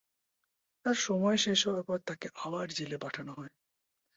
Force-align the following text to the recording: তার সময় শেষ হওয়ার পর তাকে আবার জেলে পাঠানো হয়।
তার 0.85 0.97
সময় 1.01 1.37
শেষ 1.37 1.59
হওয়ার 1.65 1.83
পর 1.83 1.97
তাকে 2.07 2.27
আবার 2.45 2.65
জেলে 2.77 2.97
পাঠানো 2.97 3.31
হয়। 3.33 3.53